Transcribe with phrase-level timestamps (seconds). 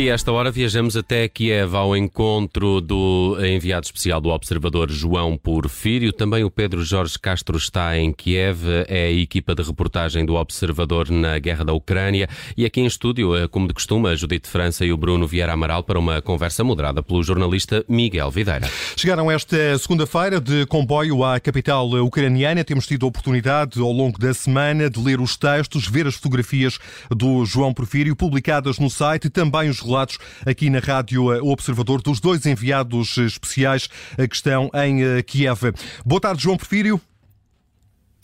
[0.00, 6.10] E esta hora viajamos até Kiev ao encontro do enviado especial do Observador João Porfírio.
[6.10, 11.10] Também o Pedro Jorge Castro está em Kiev, é a equipa de reportagem do Observador
[11.10, 12.30] na guerra da Ucrânia.
[12.56, 15.52] E aqui em estúdio, eh, como de costume, a Judite França e o Bruno Vieira
[15.52, 18.70] Amaral para uma conversa moderada pelo jornalista Miguel Videira.
[18.96, 22.64] Chegaram esta segunda-feira de comboio à capital ucraniana.
[22.64, 26.78] Temos tido a oportunidade ao longo da semana de ler os textos, ver as fotografias
[27.10, 32.20] do João Porfírio publicadas no site também os relatos aqui na Rádio eh, Observador dos
[32.20, 35.74] dois enviados especiais eh, que estão em eh, Kiev.
[36.06, 37.00] Boa tarde, João Porfírio.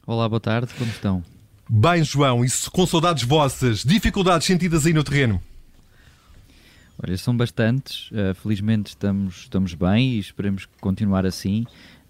[0.07, 1.25] Olá, boa tarde, como estão?
[1.69, 5.43] Bem, João, isso com saudades vossas, dificuldades sentidas aí no terreno?
[7.03, 8.11] Olha, são bastantes.
[8.13, 11.67] Uh, felizmente estamos, estamos bem e esperemos continuar assim.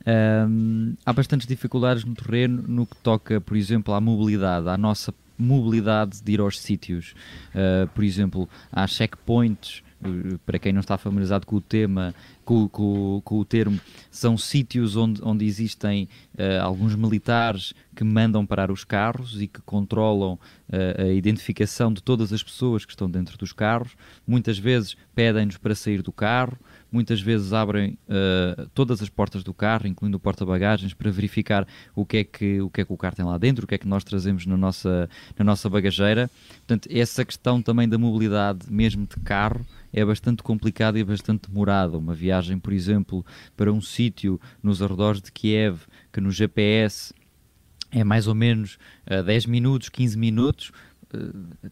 [0.07, 5.13] Um, há bastantes dificuldades no terreno no que toca, por exemplo, à mobilidade, à nossa
[5.39, 7.15] mobilidade de ir aos sítios.
[7.51, 12.69] Uh, por exemplo, há checkpoints, uh, para quem não está familiarizado com o tema, com,
[12.69, 18.71] com, com o termo, são sítios onde, onde existem uh, alguns militares que mandam parar
[18.71, 20.39] os carros e que controlam
[20.99, 23.97] a identificação de todas as pessoas que estão dentro dos carros.
[24.27, 26.59] Muitas vezes pedem-nos para sair do carro
[26.91, 32.05] muitas vezes abrem uh, todas as portas do carro, incluindo o porta-bagagens, para verificar o
[32.05, 33.79] que, é que, o que é que o carro tem lá dentro, o que é
[33.79, 36.31] que nós trazemos na nossa, na nossa bagageira.
[36.59, 41.97] Portanto, essa questão também da mobilidade, mesmo de carro, é bastante complicada e bastante demorada.
[41.97, 43.25] Uma viagem, por exemplo,
[43.57, 45.81] para um sítio nos arredores de Kiev,
[46.13, 47.15] que no GPS
[47.91, 48.79] é mais ou menos
[49.11, 50.73] uh, 10 minutos, 15 minutos,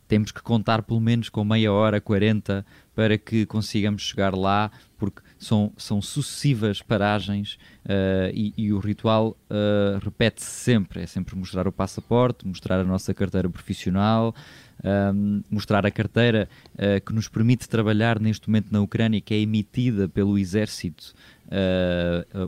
[0.07, 2.65] temos que contar pelo menos com meia hora, 40
[2.95, 9.37] para que consigamos chegar lá, porque são, são sucessivas paragens uh, e, e, o ritual
[9.51, 11.03] uh, repete-se sempre.
[11.03, 14.35] É sempre mostrar o passaporte, mostrar a nossa carteira profissional,
[14.83, 19.35] um, ehm, mostrar a carteira uh, que nos permite trabalhar neste momento na Ucrânia, que
[19.35, 21.15] é emitida pelo exército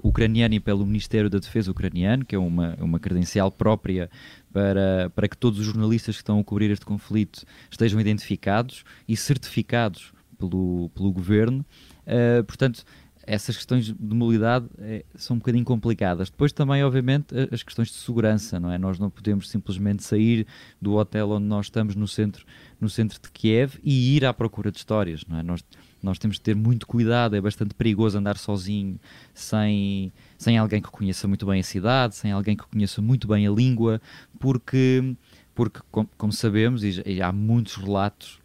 [0.03, 4.11] ucraniano e pelo Ministério da Defesa ucraniano, que é uma, uma credencial própria
[4.53, 9.17] para, para que todos os jornalistas que estão a cobrir este conflito estejam identificados e
[9.17, 11.65] certificados pelo, pelo governo.
[12.07, 12.85] Uh, portanto,
[13.27, 16.31] essas questões de mobilidade é, são um bocadinho complicadas.
[16.31, 18.79] Depois também, obviamente, as questões de segurança, não é?
[18.79, 20.47] Nós não podemos simplesmente sair
[20.81, 22.47] do hotel onde nós estamos no centro,
[22.81, 25.43] no centro de Kiev e ir à procura de histórias, não é?
[25.43, 25.65] Nós,
[26.03, 28.99] nós temos de ter muito cuidado, é bastante perigoso andar sozinho,
[29.35, 33.47] sem, sem alguém que conheça muito bem a cidade, sem alguém que conheça muito bem
[33.47, 34.01] a língua,
[34.39, 35.17] porque,
[35.55, 38.41] porque como, como sabemos, e, e há muitos relatos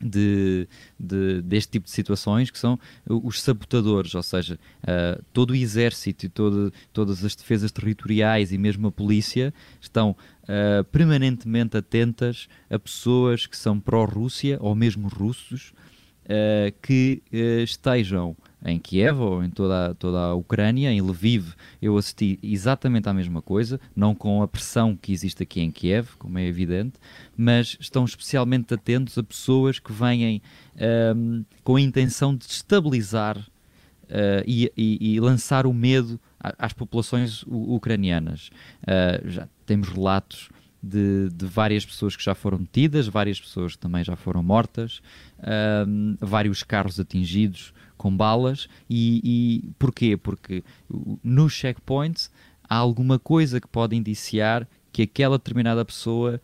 [0.00, 0.68] de,
[0.98, 6.26] de, deste tipo de situações que são os sabotadores, ou seja, uh, todo o exército
[6.26, 10.10] e todo, todas as defesas territoriais e mesmo a polícia estão
[10.44, 15.72] uh, permanentemente atentas a pessoas que são pró-Rússia ou mesmo russos
[16.28, 22.38] uh, que estejam em Kiev ou em toda, toda a Ucrânia, em Lviv, eu assisti
[22.42, 26.46] exatamente à mesma coisa, não com a pressão que existe aqui em Kiev, como é
[26.46, 26.94] evidente,
[27.36, 30.42] mas estão especialmente atentos a pessoas que vêm
[31.16, 37.44] um, com a intenção de estabilizar uh, e, e, e, lançar o medo às populações
[37.46, 38.50] ucranianas.
[38.82, 40.48] Uh, já temos relatos
[40.82, 45.00] de, de, várias pessoas que já foram detidas, várias pessoas que também já foram mortas,
[45.86, 48.68] um, vários carros atingidos com balas.
[48.88, 50.16] E, e porquê?
[50.16, 50.62] Porque
[51.22, 52.30] nos checkpoints
[52.68, 56.40] há alguma coisa que pode indiciar que aquela determinada pessoa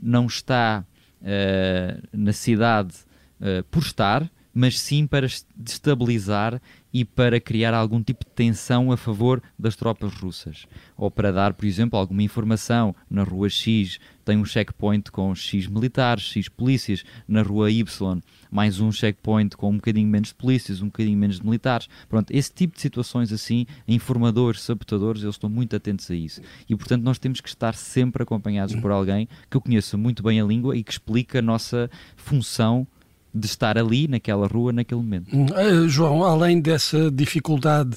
[0.00, 0.84] não está
[1.22, 2.94] uh, na cidade
[3.40, 6.60] uh, por estar, mas sim para destabilizar
[6.92, 10.66] e para criar algum tipo de tensão a favor das tropas russas.
[10.96, 15.66] Ou para dar, por exemplo, alguma informação na rua X tem um checkpoint com X
[15.66, 20.80] militares, X polícias, na rua Y mais um checkpoint com um bocadinho menos de polícias,
[20.80, 21.88] um bocadinho menos de militares.
[22.08, 26.40] Pronto, esse tipo de situações assim, informadores, sabotadores, eles estão muito atentos a isso.
[26.68, 30.44] E portanto nós temos que estar sempre acompanhados por alguém que conheça muito bem a
[30.44, 32.86] língua e que explique a nossa função
[33.34, 35.28] de estar ali, naquela rua, naquele momento.
[35.34, 37.96] Uh, João, além dessa dificuldade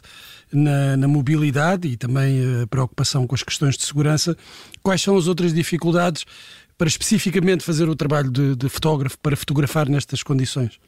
[0.52, 4.38] na, na, mobilidade e também a preocupação com as questões de segurança,
[4.84, 6.26] quais são as outras dificuldades
[6.78, 10.80] para especificamente fazer o trabalho de, de fotógrafo, para fotografar nestas condições?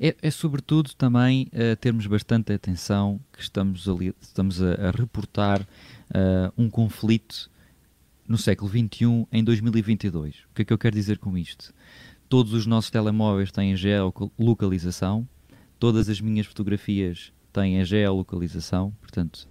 [0.00, 5.60] É, é, sobretudo também uh, termos bastante atenção que estamos, ali, estamos a, a reportar
[5.62, 7.50] uh, um conflito
[8.28, 10.34] no século XXI em 2022.
[10.50, 11.72] O que é que eu quero dizer com isto?
[12.28, 15.26] Todos os nossos telemóveis têm geolocalização,
[15.78, 19.48] todas as minhas fotografias têm a geolocalização, portanto,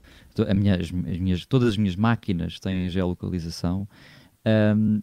[0.55, 3.87] minha, as, as minhas, todas as minhas máquinas têm a geolocalização.
[4.75, 5.01] Um,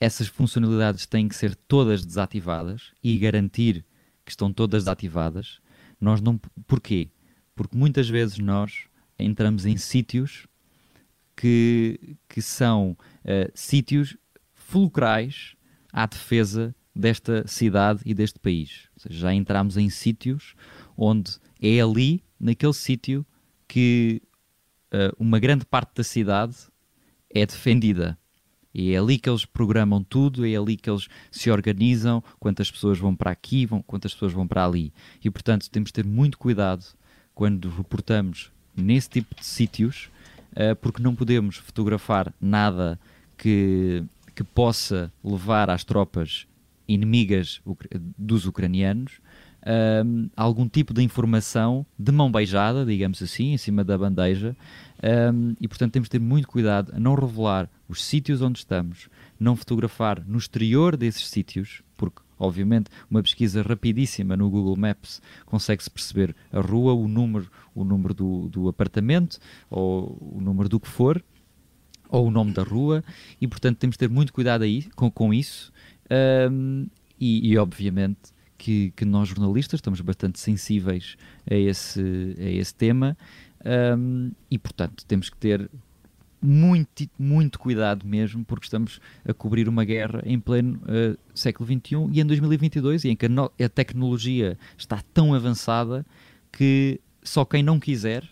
[0.00, 3.84] essas funcionalidades têm que ser todas desativadas e garantir
[4.24, 5.60] que estão todas ativadas.
[6.00, 7.08] Nós não, porquê?
[7.54, 8.86] Porque muitas vezes nós
[9.16, 10.48] entramos em sítios
[11.36, 14.16] que, que são uh, sítios
[14.52, 15.54] fulcrais
[15.92, 18.88] à defesa desta cidade e deste país.
[18.94, 20.54] Ou seja, já entramos em sítios
[20.96, 23.24] onde é ali, naquele sítio,
[23.66, 24.20] que
[24.92, 26.54] uh, uma grande parte da cidade
[27.30, 28.18] é defendida.
[28.74, 32.98] E é ali que eles programam tudo, é ali que eles se organizam, quantas pessoas
[32.98, 34.92] vão para aqui, vão, quantas pessoas vão para ali.
[35.22, 36.84] E portanto temos de ter muito cuidado
[37.34, 40.10] quando reportamos nesse tipo de sítios,
[40.52, 42.98] uh, porque não podemos fotografar nada
[43.36, 44.04] que,
[44.34, 46.46] que possa levar às tropas
[46.88, 47.60] inimigas
[48.18, 49.20] dos ucranianos
[50.04, 54.56] um, algum tipo de informação de mão beijada, digamos assim, em cima da bandeja,
[55.32, 59.08] um, e portanto temos de ter muito cuidado a não revelar os sítios onde estamos,
[59.38, 65.90] não fotografar no exterior desses sítios, porque obviamente uma pesquisa rapidíssima no Google Maps consegue-se
[65.90, 69.38] perceber a rua, o número, o número do, do apartamento
[69.70, 71.22] ou o número do que for,
[72.08, 73.02] ou o nome da rua,
[73.40, 75.72] e portanto temos de ter muito cuidado aí com, com isso.
[76.50, 76.86] Um,
[77.18, 81.16] e, e, obviamente que, que, nós jornalistas estamos bastante sensíveis
[81.50, 83.16] a esse, a esse tema.
[83.96, 85.70] Um, e portanto temos que ter
[86.42, 92.08] muito, muito cuidado mesmo porque estamos a cobrir uma guerra em pleno uh, século XXI
[92.10, 96.04] e em 2022 e em que a, no, a tecnologia está tão avançada
[96.50, 98.28] que só quem não quiser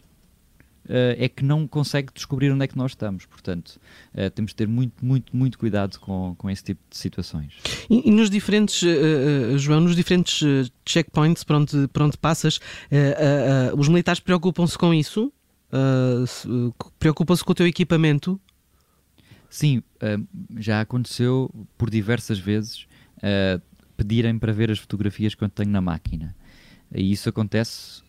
[1.17, 3.25] é que não consegue descobrir onde é que nós estamos.
[3.27, 3.81] Portanto,
[4.15, 7.55] uh, temos de ter muito, muito, muito cuidado com, com esse tipo de situações.
[7.89, 12.59] E, e nos diferentes, uh, João, nos diferentes checkpoints por onde, por onde passas,
[13.77, 15.33] os militares preocupam-se com isso?
[16.99, 18.41] preocupam-se com o teu equipamento?
[19.49, 19.83] Sim,
[20.59, 21.49] já aconteceu
[21.79, 22.87] por diversas vezes
[23.97, 26.35] pedirem para ver as fotografias que eu tenho na máquina.
[26.93, 28.03] E isso acontece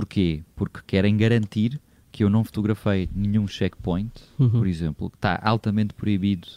[0.00, 0.42] Porquê?
[0.56, 1.78] Porque querem garantir
[2.10, 4.48] que eu não fotografei nenhum checkpoint, uhum.
[4.48, 6.48] por exemplo, que está altamente proibido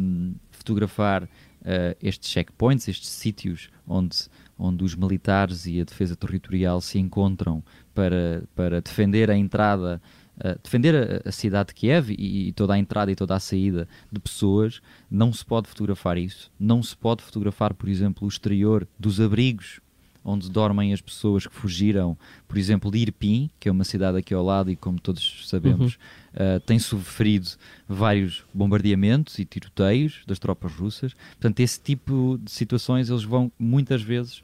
[0.00, 4.16] um, fotografar uh, estes checkpoints, estes sítios onde,
[4.56, 7.60] onde os militares e a defesa territorial se encontram
[7.92, 10.00] para, para defender a entrada,
[10.36, 13.40] uh, defender a, a, cidade de Kiev e, e, toda a entrada e toda a
[13.40, 14.80] saída de pessoas.
[15.10, 16.52] Não se pode fotografar isso.
[16.56, 19.80] Não se pode fotografar, por exemplo, o exterior dos abrigos
[20.28, 22.16] onde dormem as pessoas que fugiram,
[22.46, 25.98] por exemplo, de Irpin, que é uma cidade aqui ao lado e, como todos sabemos,
[26.34, 26.56] uhum.
[26.56, 27.48] uh, tem sofrido
[27.88, 31.14] vários bombardeamentos e tiroteios das tropas russas.
[31.14, 34.42] Portanto, esse tipo de situações eles vão muitas vezes.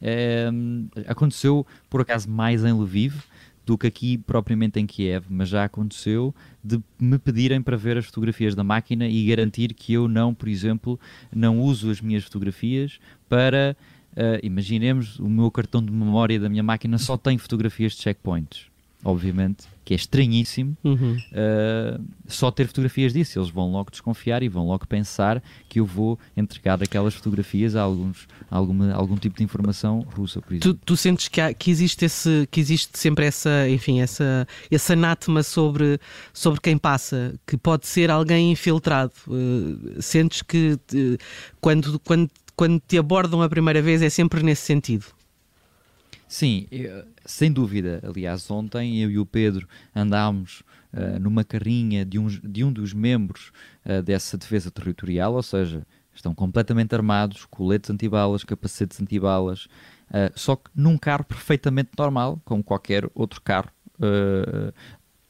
[0.00, 3.14] Uh, aconteceu, por acaso, mais em Lviv
[3.66, 8.04] do que aqui propriamente em Kiev, mas já aconteceu de me pedirem para ver as
[8.04, 11.00] fotografias da máquina e garantir que eu não, por exemplo,
[11.34, 12.98] não uso as minhas fotografias
[13.28, 13.76] para
[14.14, 18.66] Uh, imaginemos, o meu cartão de memória da minha máquina só tem fotografias de checkpoints.
[19.04, 21.18] Obviamente, que é estranhíssimo uhum.
[21.32, 23.38] uh, só ter fotografias disso.
[23.38, 27.82] Eles vão logo desconfiar e vão logo pensar que eu vou entregar aquelas fotografias a,
[27.82, 30.72] alguns, a alguma, algum tipo de informação russa, por exemplo.
[30.72, 34.94] Tu, tu sentes que, há, que, existe esse, que existe sempre essa, enfim, essa, esse
[34.94, 36.00] anátema sobre,
[36.32, 39.12] sobre quem passa, que pode ser alguém infiltrado.
[39.28, 40.78] Uh, sentes que
[41.60, 45.06] quando, quando quando te abordam a primeira vez é sempre nesse sentido.
[46.26, 46.66] Sim,
[47.24, 48.00] sem dúvida.
[48.02, 52.92] Aliás, ontem eu e o Pedro andámos uh, numa carrinha de um, de um dos
[52.92, 53.52] membros
[53.84, 59.66] uh, dessa defesa territorial, ou seja, estão completamente armados, coletes antibalas, capacetes antibalas,
[60.10, 63.70] uh, só que num carro perfeitamente normal, como qualquer outro carro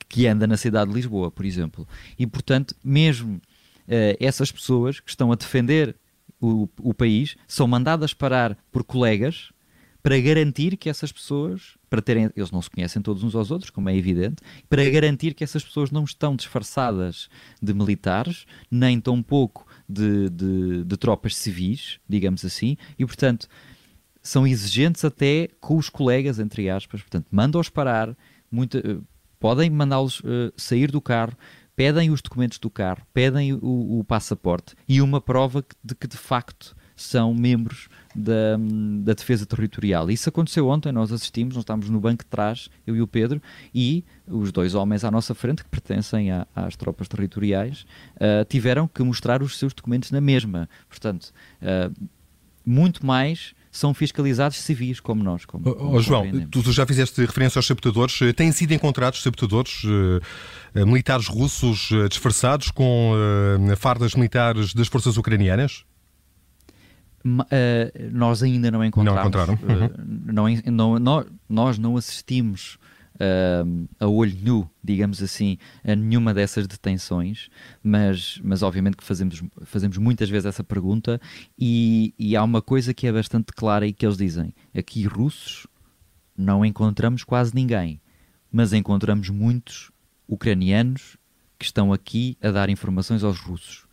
[0.08, 1.86] que anda na cidade de Lisboa, por exemplo.
[2.18, 3.42] E, portanto, mesmo
[4.18, 5.94] essas pessoas que estão a defender
[6.44, 9.50] o, o país são mandadas parar por colegas
[10.02, 13.70] para garantir que essas pessoas, para terem, eles não se conhecem todos uns aos outros,
[13.70, 17.30] como é evidente, para garantir que essas pessoas não estão disfarçadas
[17.62, 23.48] de militares, nem tão pouco de, de, de tropas civis, digamos assim, e portanto
[24.22, 28.14] são exigentes até com os colegas, entre aspas, portanto mandam-os parar,
[28.50, 28.98] muita, eh,
[29.40, 31.36] podem mandá-los uh, sair do carro,
[31.76, 36.16] pedem os documentos do carro, pedem o, o passaporte e uma prova de que de
[36.16, 38.56] facto são membros da,
[39.02, 40.10] da defesa territorial.
[40.10, 43.42] Isso aconteceu ontem, nós assistimos, nós estávamos no banco de trás, eu e o Pedro,
[43.74, 47.84] e os dois homens à nossa frente, que pertencem a, às tropas territoriais,
[48.16, 50.68] uh, tiveram que mostrar os seus documentos na mesma.
[50.88, 52.08] Portanto, uh,
[52.64, 55.44] muito mais são fiscalizados civis, como nós.
[55.44, 58.22] Como, como oh, João, tu já fizeste referência aos sabotadores.
[58.22, 63.12] Eh, têm sido encontrados sabotadores uh, militares russos disfarçados com
[63.76, 65.84] fardas militares das forças ucranianas?
[67.26, 69.20] Uh, nós ainda não encontramos.
[69.20, 69.58] Não encontraram.
[69.62, 69.86] Uhum.
[69.86, 72.78] Uh, não, não, nós não assistimos
[73.16, 77.48] uh, a olho nu, digamos assim, a nenhuma dessas detenções,
[77.82, 81.20] mas, mas obviamente que fazemos, fazemos muitas vezes essa pergunta
[81.58, 85.66] e, e há uma coisa que é bastante clara e que eles dizem: aqui russos
[86.36, 88.00] não encontramos quase ninguém,
[88.50, 89.90] mas encontramos muitos
[90.26, 91.16] ucranianos
[91.58, 93.86] que estão aqui a dar informações aos russos.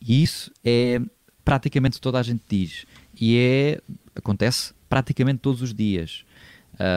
[0.00, 1.00] E isso é
[1.44, 2.84] praticamente toda a gente diz.
[3.18, 3.80] E é
[4.14, 6.24] acontece praticamente todos os dias.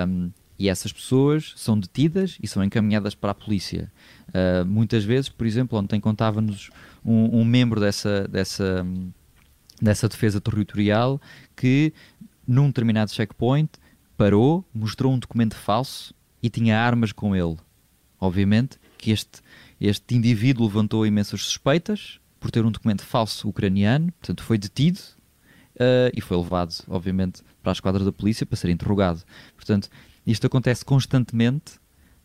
[0.08, 3.92] Um, e essas pessoas são detidas e são encaminhadas para a polícia.
[4.30, 6.70] Uh, muitas vezes, por exemplo, ontem contava-nos
[7.04, 8.86] um, um, membro dessa, dessa,
[9.82, 11.22] dessa defesa territorial
[11.56, 11.94] que,
[12.48, 13.70] num determinado checkpoint,
[14.18, 17.58] parou, mostrou um documento falso e tinha armas com ele.
[18.20, 19.42] Obviamente que este,
[19.80, 25.00] este indivíduo levantou imensas suspeitas por ter um documento falso ucraniano, portanto foi detido
[25.76, 29.24] uh, e foi levado, obviamente, para a esquadra da polícia para ser interrogado.
[29.56, 29.90] Portanto,
[30.26, 31.74] isto acontece constantemente,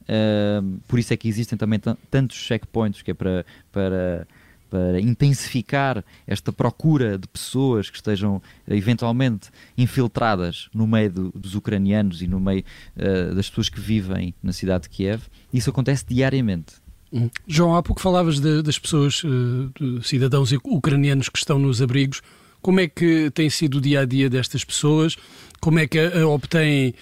[0.03, 1.81] uh, por isso é que existem também
[2.11, 4.27] tantos checkpoints que é para, para,
[4.71, 12.23] para intensificar esta procura de pessoas que estejam eventualmente infiltradas no meio do, dos ucranianos
[12.23, 12.65] e no meio
[12.97, 15.23] uh, das pessoas que vivem na cidade de Kiev.
[15.53, 16.75] Isso acontece diariamente.
[17.13, 17.29] Hum.
[17.47, 22.23] João, há pouco falavas de, das pessoas, uh, cidadãos ucranianos que estão nos abrigos.
[22.63, 25.17] Como é que tem sido o dia a dia destas pessoas?
[25.61, 26.95] Como é que obtêm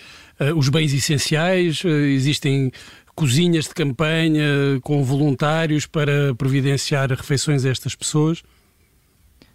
[0.56, 2.70] os bens essenciais, uh, existem
[3.14, 4.44] cozinhas de campanha
[4.82, 8.42] com voluntários para providenciar refeições a estas pessoas?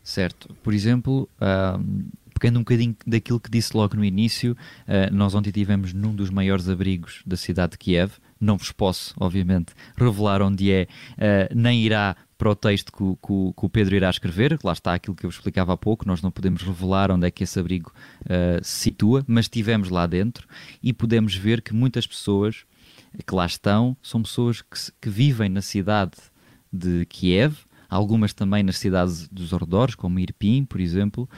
[0.04, 0.54] Certo.
[0.62, 1.30] Por exemplo,
[2.44, 6.30] pegando um bocadinho daquilo que disse logo no início, uh, nós ontem tivemos num dos
[6.30, 8.12] maiores abrigos da cidade de Kiev.
[8.43, 13.53] Não vos posso, obviamente, revelar onde é, uh, nem irá para o texto que, que,
[13.57, 14.59] que, o Pedro irá escrever.
[14.62, 16.05] Lá está aquilo que eu explicava há pouco.
[16.05, 20.05] Nós não podemos revelar onde é que esse abrigo uh, se situa, mas estivemos lá
[20.05, 20.45] dentro
[20.83, 22.65] e podemos ver que muitas pessoas
[23.25, 26.17] que lá estão são pessoas que, que vivem na cidade
[26.71, 27.55] de Kiev,
[27.89, 31.29] algumas também nas cidades dos arredores, como Irpin, por exemplo,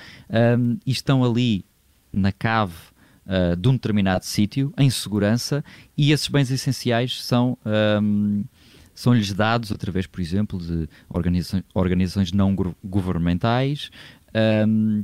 [0.58, 1.66] um, e estão ali
[2.12, 2.74] na cave
[3.26, 5.64] uh, de um determinado sítio, em segurança,
[5.98, 7.58] e esses bens essenciais são.
[8.02, 8.44] Um,
[8.94, 13.92] são-lhes dados através, por exemplo, de organizações, organizações não governamentais.
[14.66, 15.04] Um,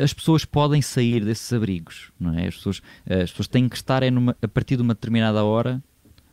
[0.00, 2.46] as pessoas podem sair desses abrigos, não é?
[2.46, 4.10] As pessoas, as pessoas têm que estar é
[4.40, 5.82] a partir de uma determinada hora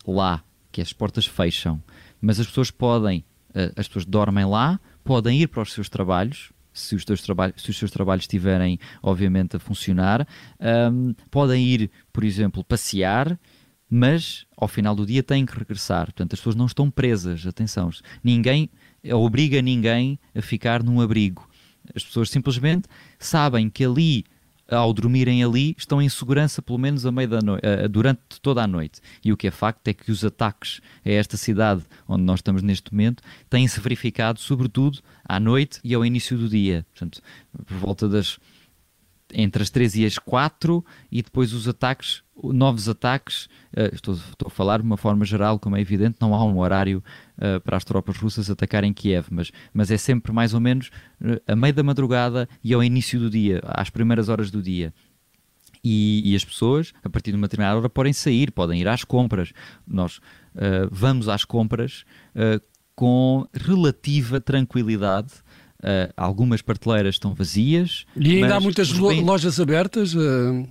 [0.05, 1.81] lá, que as portas fecham.
[2.21, 6.51] Mas as pessoas podem, eh, as pessoas dormem lá, podem ir para os seus trabalhos,
[6.79, 10.27] se os, seus trabalhos, se os seus trabalhos estiverem, obviamente, a funcionar,
[10.91, 13.37] um, podem ir, por exemplo, passear
[13.89, 16.05] mas ao final do dia têm que regressar.
[16.05, 17.89] Portanto, as pessoas não estão presas, atenção,
[18.23, 18.69] ninguém
[19.11, 21.49] obriga ninguém a ficar num abrigo.
[21.95, 24.25] As pessoas simplesmente sabem que ali,
[24.71, 27.57] ao dormirem ali, estão em segurança pelo menos a meio da no...
[27.89, 29.01] durante toda a noite.
[29.23, 32.61] E o que é facto é que os ataques a esta cidade onde nós estamos
[32.61, 36.85] neste momento têm-se verificado sobretudo à noite e ao início do dia.
[36.91, 37.21] Portanto,
[37.65, 38.39] por volta das
[39.33, 43.45] entre as 3 e as 4 e depois os ataques, novos ataques,
[43.75, 46.59] uh, estou, estou, a falar de uma forma geral, como é evidente, não há um
[46.59, 47.03] horário
[47.37, 50.89] uh, para as tropas russas atacarem Kiev, mas, mas é sempre mais ou menos
[51.21, 54.93] uh, a meio da madrugada e ao início do dia, às primeiras horas do dia.
[55.83, 59.05] E, e, as pessoas, a partir de uma determinada hora, podem sair, podem ir às
[59.05, 59.53] compras.
[59.87, 60.19] Nós
[60.91, 62.03] vamos às compras
[62.99, 65.31] com relativa tranquilidade
[65.81, 68.05] Uh, algumas prateleiras estão vazias.
[68.15, 69.23] E ainda há muitas bem...
[69.23, 70.13] lojas abertas?
[70.13, 70.67] Uh...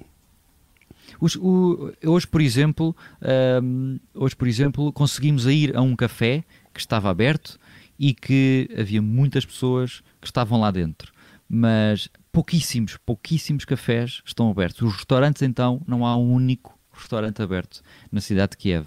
[1.20, 6.80] Os, o, hoje, por exemplo, uh, hoje, por exemplo, conseguimos ir a um café que
[6.80, 7.58] estava aberto
[7.98, 11.12] e que havia muitas pessoas que estavam lá dentro.
[11.48, 14.82] Mas pouquíssimos, pouquíssimos cafés estão abertos.
[14.82, 17.80] Os restaurantes, então, não há um único restaurante aberto
[18.12, 18.86] na cidade de Kiev.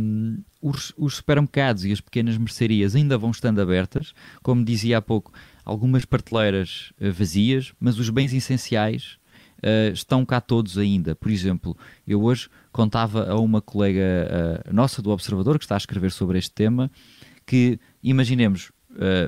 [0.00, 4.12] Um, os, os, supermercados e as pequenas mercearias ainda vão estando abertas,
[4.42, 5.32] como dizia há pouco,
[5.64, 9.18] algumas prateleiras uh, vazias, mas os bens essenciais
[9.58, 11.14] uh, estão cá todos ainda.
[11.14, 15.78] Por exemplo, eu hoje contava a uma colega uh, nossa do Observador que está a
[15.78, 16.90] escrever sobre este tema
[17.46, 18.70] que, imaginemos,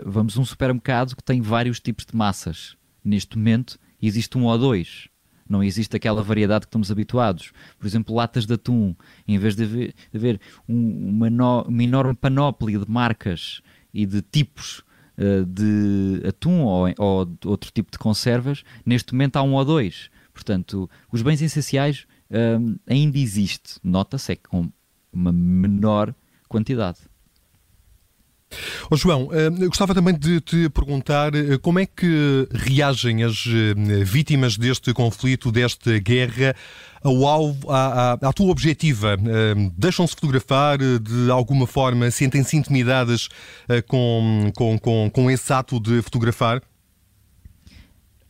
[0.05, 2.77] vamos a um supermercado que tem vários tipos de massas.
[3.03, 5.10] Neste momento existe um ou dois
[5.51, 7.53] não existe aquela variedade que estamos habituados.
[7.79, 8.95] Por exemplo, latas de atum,
[9.27, 13.61] em vez de haver, de haver um, uma, no, uma, enorme panóplia de marcas
[13.93, 14.85] e de tipos
[15.19, 20.11] uh, de atum ou, ou outro tipo de conservas, neste momento há um ou dois.
[20.33, 24.71] Portanto, os bens essenciais uh, ainda existe, nota-se é com
[25.13, 26.15] uma menor
[26.49, 27.10] quantidade.
[28.93, 29.29] Oh, João,
[29.69, 31.31] gostava também de te perguntar
[31.63, 33.45] como é que reagem as
[34.05, 36.57] vítimas deste conflito, desta guerra,
[37.01, 39.17] ao alvo, à, à, à tua objetiva?
[39.79, 42.11] Deixam-se fotografar de alguma forma?
[42.11, 43.29] Sentem-se intimidadas
[43.87, 46.61] com, com, com, com esse ato de fotografar?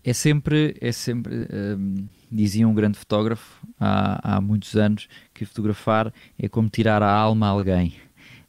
[0.05, 6.12] É sempre, é sempre um, dizia um grande fotógrafo há, há muitos anos que fotografar
[6.38, 7.95] é como tirar a alma a alguém.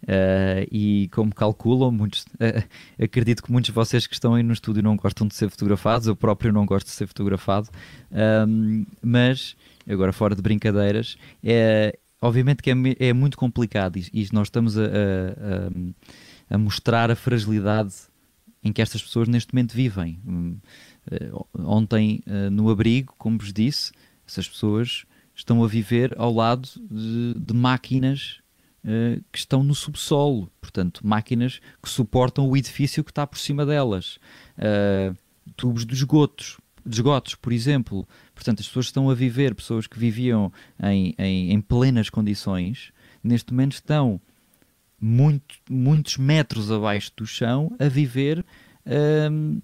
[0.03, 2.67] Uh, e como calculam, muitos, uh,
[3.01, 6.07] acredito que muitos de vocês que estão aí no estúdio não gostam de ser fotografados,
[6.07, 7.69] eu próprio não gosto de ser fotografado,
[8.47, 9.55] um, mas
[9.87, 14.77] agora fora de brincadeiras, é, obviamente que é, é muito complicado e, e nós estamos
[14.77, 17.93] a, a, a, mostrar a fragilidade
[18.63, 20.19] em que estas pessoas neste momento vivem.
[20.25, 23.91] Uh, ontem, no abrigo, como vos disse,
[24.27, 25.03] essas pessoas
[25.33, 28.40] estão a viver ao lado de, de máquinas
[28.85, 33.65] uh, que estão no subsolo, portanto, máquinas que suportam o edifício que está por cima
[33.65, 34.17] delas,
[34.57, 35.15] uh,
[35.55, 38.07] tubos de esgotos, de esgotos, por exemplo.
[38.33, 42.91] Portanto, as pessoas estão a viver, pessoas que viviam em, em, em plenas condições,
[43.23, 44.19] neste momento estão
[44.99, 48.39] muito, muitos metros abaixo do chão a viver
[48.85, 49.61] uh,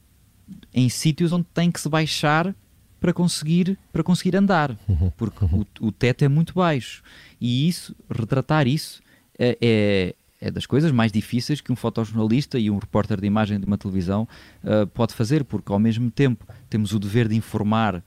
[0.74, 2.56] em sítios onde tem que se baixar
[3.00, 5.12] para conseguir, para conseguir andar, uhum.
[5.16, 7.04] porque o, o teto é muito baixo.
[7.40, 9.02] E isso, retratar isso,
[9.38, 13.60] é, é, é das coisas mais difíceis que um fotojornalista e um repórter de imagem
[13.60, 14.28] de uma televisão
[14.64, 18.04] uh, pode fazer, porque ao mesmo tempo temos o dever de informar uh,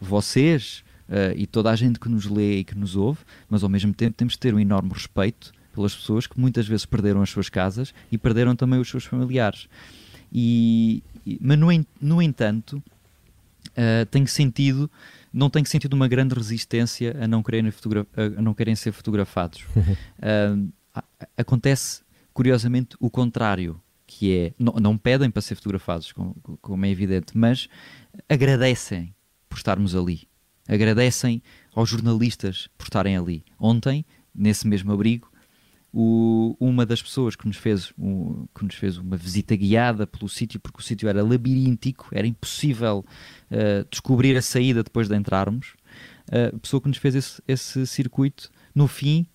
[0.00, 3.68] vocês uh, e toda a gente que nos lê e que nos ouve, mas ao
[3.68, 7.30] mesmo tempo temos de ter um enorme respeito pelas pessoas que muitas vezes perderam as
[7.30, 9.68] suas casas e perderam também os seus familiares.
[10.32, 11.02] E,
[11.40, 11.68] mas, no,
[12.00, 12.82] no entanto,
[13.78, 14.90] uh, tem sentido
[15.32, 17.72] não tem sentido uma grande resistência a não quererem,
[18.36, 19.62] a não querem ser fotografados.
[19.76, 20.72] uh,
[21.36, 26.90] acontece, curiosamente, o contrário, que é, não, não pedem para ser fotografados, como, como, é
[26.90, 27.68] evidente, mas
[28.28, 29.14] agradecem
[29.48, 30.26] por estarmos ali.
[30.66, 31.42] Agradecem
[31.74, 33.44] aos jornalistas por estarem ali.
[33.58, 35.30] Ontem, nesse mesmo abrigo,
[35.92, 40.28] o, uma das pessoas que nos, fez, um, que nos fez uma visita guiada pelo
[40.28, 43.04] sítio, porque o sítio era labiríntico, era impossível
[43.50, 45.74] uh, descobrir a saída depois de entrarmos.
[46.30, 49.26] Uh, a pessoa que nos fez esse, esse circuito, no fim,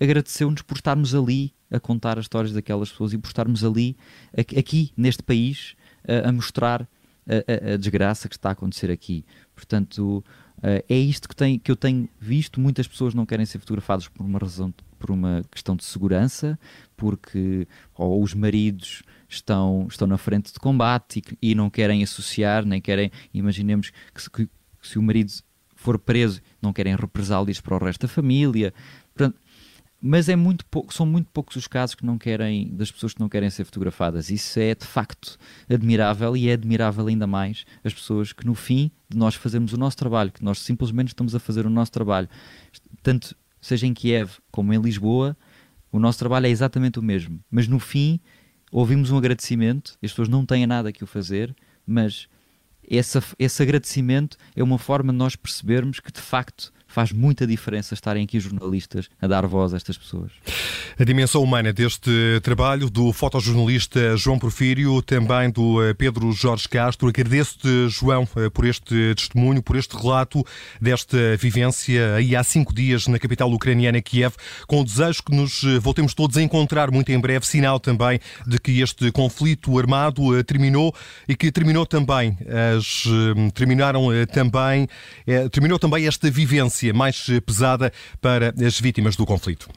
[0.00, 3.96] agradeceu-nos por estarmos ali a contar as histórias daquelas pessoas e por estarmos ali,
[4.36, 6.88] aqui, neste país, uh, a mostrar
[7.26, 9.26] a, a, a, desgraça que está a acontecer aqui.
[9.54, 10.24] Portanto,
[10.58, 12.58] uh, é isto que, tem, que eu tenho visto.
[12.58, 16.58] Muitas pessoas não querem ser fotografadas por uma razão por uma questão de segurança,
[16.96, 22.64] porque ou os maridos estão, estão na frente de combate e, e não querem associar,
[22.64, 24.48] nem querem, imaginemos que se, que,
[24.82, 25.32] se o marido
[25.74, 28.74] for preso, não querem represálias para o resto da família.
[29.14, 29.38] Portanto,
[30.00, 33.20] mas é muito pouco, são muito poucos os casos que não querem, das pessoas que
[33.20, 34.30] não querem ser fotografadas.
[34.30, 35.36] Isso é de facto
[35.68, 39.76] admirável e é admirável ainda mais as pessoas que no fim de nós fazermos o
[39.76, 42.28] nosso trabalho, que nós simplesmente estamos a fazer o nosso trabalho,
[43.02, 45.36] tanto seja em Kiev como em Lisboa,
[45.90, 47.40] o nosso trabalho é exatamente o mesmo.
[47.50, 48.20] Mas no fim,
[48.70, 51.54] ouvimos um agradecimento, as pessoas não têm nada que o fazer,
[51.86, 52.28] mas
[52.90, 57.92] essa, esse agradecimento é uma forma de nós percebermos que de facto faz muita diferença
[57.92, 60.32] estarem aqui jornalistas a dar voz a estas pessoas.
[60.98, 62.10] A dimensão humana deste
[62.42, 67.08] trabalho do fotojornalista João Porfírio, também do eh, Pedro Jorge Castro.
[67.08, 70.44] Agradeço-te, João, eh, por este testemunho, por este relato
[70.80, 74.34] desta vivência aí há cinco dias na capital ucraniana, Kiev,
[74.66, 78.18] com o desejo que nos eh, voltemos todos a encontrar muito em breve, sinal também
[78.46, 80.94] de que este conflito armado terminou
[81.28, 82.36] e que terminou também,
[82.74, 83.04] as,
[83.54, 84.88] terminaram também,
[85.50, 89.68] terminou também esta vivência mais pesada para as vítimas do conflito.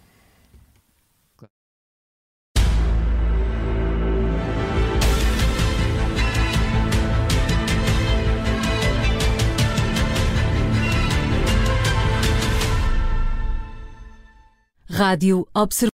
[15.01, 15.89] Rádio Observatório.